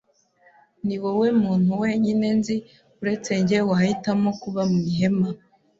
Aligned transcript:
Niwowe 0.85 1.27
muntu 1.43 1.71
wenyine 1.81 2.27
nzi 2.37 2.55
uretse 3.01 3.31
njye 3.41 3.59
wahitamo 3.69 4.29
kuba 4.41 4.61
mu 4.71 4.79
ihema. 4.91 5.29